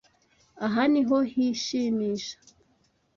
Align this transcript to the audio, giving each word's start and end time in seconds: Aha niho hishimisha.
Aha 0.65 0.83
niho 0.91 1.17
hishimisha. 1.31 2.35